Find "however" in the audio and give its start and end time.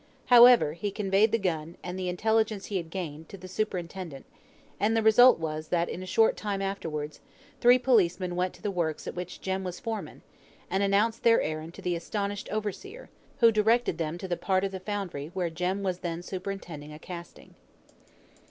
0.33-0.73